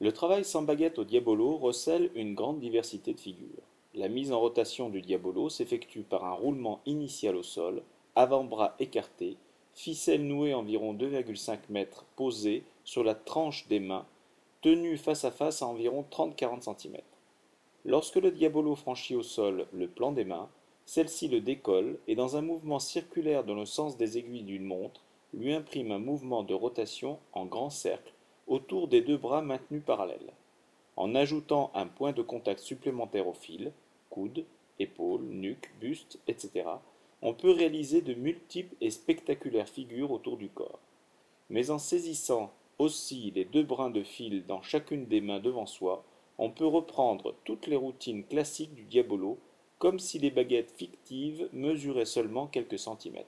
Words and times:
Le 0.00 0.12
travail 0.12 0.44
sans 0.44 0.62
baguette 0.62 1.00
au 1.00 1.04
diabolo 1.04 1.56
recèle 1.56 2.12
une 2.14 2.34
grande 2.34 2.60
diversité 2.60 3.14
de 3.14 3.18
figures. 3.18 3.64
La 3.94 4.08
mise 4.08 4.30
en 4.30 4.38
rotation 4.38 4.90
du 4.90 5.02
diabolo 5.02 5.48
s'effectue 5.48 6.02
par 6.02 6.24
un 6.24 6.34
roulement 6.34 6.80
initial 6.86 7.34
au 7.34 7.42
sol, 7.42 7.82
avant-bras 8.14 8.76
écarté, 8.78 9.36
ficelle 9.74 10.24
nouée 10.24 10.54
environ 10.54 10.94
2,5 10.94 11.58
m 11.74 11.86
posée 12.14 12.62
sur 12.84 13.02
la 13.02 13.16
tranche 13.16 13.66
des 13.66 13.80
mains, 13.80 14.06
tenue 14.60 14.98
face 14.98 15.24
à 15.24 15.32
face 15.32 15.62
à 15.62 15.66
environ 15.66 16.04
30-40 16.12 16.78
cm. 16.78 16.98
Lorsque 17.84 18.16
le 18.16 18.30
diabolo 18.30 18.76
franchit 18.76 19.16
au 19.16 19.24
sol 19.24 19.66
le 19.72 19.88
plan 19.88 20.12
des 20.12 20.24
mains, 20.24 20.48
celle-ci 20.86 21.26
le 21.26 21.40
décolle 21.40 21.98
et 22.06 22.14
dans 22.14 22.36
un 22.36 22.42
mouvement 22.42 22.78
circulaire 22.78 23.42
dans 23.42 23.54
le 23.56 23.66
sens 23.66 23.96
des 23.96 24.16
aiguilles 24.16 24.44
d'une 24.44 24.64
montre, 24.64 25.02
lui 25.34 25.52
imprime 25.52 25.90
un 25.90 25.98
mouvement 25.98 26.44
de 26.44 26.54
rotation 26.54 27.18
en 27.32 27.46
grand 27.46 27.70
cercle 27.70 28.12
autour 28.48 28.88
des 28.88 29.00
deux 29.00 29.16
bras 29.16 29.42
maintenus 29.42 29.82
parallèles. 29.84 30.32
En 30.96 31.14
ajoutant 31.14 31.70
un 31.74 31.86
point 31.86 32.12
de 32.12 32.22
contact 32.22 32.60
supplémentaire 32.60 33.28
au 33.28 33.32
fil, 33.32 33.72
coude, 34.10 34.44
épaule, 34.78 35.22
nuque, 35.22 35.70
buste, 35.80 36.18
etc., 36.26 36.64
on 37.22 37.34
peut 37.34 37.50
réaliser 37.50 38.00
de 38.00 38.14
multiples 38.14 38.74
et 38.80 38.90
spectaculaires 38.90 39.68
figures 39.68 40.10
autour 40.10 40.36
du 40.36 40.48
corps. 40.48 40.78
Mais 41.50 41.70
en 41.70 41.78
saisissant 41.78 42.52
aussi 42.78 43.32
les 43.34 43.44
deux 43.44 43.64
brins 43.64 43.90
de 43.90 44.02
fil 44.02 44.46
dans 44.46 44.62
chacune 44.62 45.06
des 45.06 45.20
mains 45.20 45.40
devant 45.40 45.66
soi, 45.66 46.04
on 46.38 46.50
peut 46.50 46.66
reprendre 46.66 47.34
toutes 47.44 47.66
les 47.66 47.76
routines 47.76 48.24
classiques 48.24 48.74
du 48.74 48.84
diabolo, 48.84 49.38
comme 49.78 49.98
si 49.98 50.18
les 50.18 50.30
baguettes 50.30 50.72
fictives 50.76 51.48
mesuraient 51.52 52.04
seulement 52.04 52.46
quelques 52.46 52.78
centimètres. 52.78 53.26